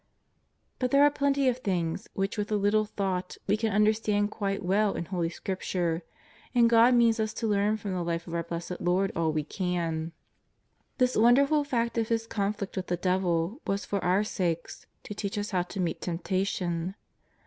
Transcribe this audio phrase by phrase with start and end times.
[0.79, 4.65] But there are plenty of things which with a little thought we can understand quite
[4.65, 6.01] well in Holy Scrip ture,
[6.55, 9.43] and God means us to learn from the Life of our Blessed Lord all we
[9.43, 10.11] can.
[10.97, 15.37] This wonderful fact of His conflict with the devil was for our sakes, to teach
[15.37, 16.95] us how to meet temptation.